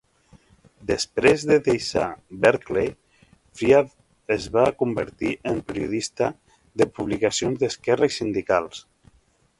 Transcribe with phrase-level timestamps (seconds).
[0.91, 2.05] Després de deixar
[2.45, 2.89] Berkeley,
[3.59, 3.93] Friedan
[4.37, 6.33] es va convertir en periodista
[6.83, 8.85] de publicacions d'esquerra i sindicals.